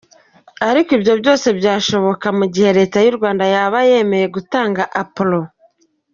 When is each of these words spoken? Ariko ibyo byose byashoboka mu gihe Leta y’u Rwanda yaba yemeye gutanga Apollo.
Ariko 0.69 0.89
ibyo 0.97 1.13
byose 1.21 1.47
byashoboka 1.59 2.27
mu 2.37 2.45
gihe 2.53 2.69
Leta 2.79 2.97
y’u 3.05 3.15
Rwanda 3.17 3.43
yaba 3.53 3.77
yemeye 3.89 4.25
gutanga 4.35 4.81
Apollo. 5.01 5.41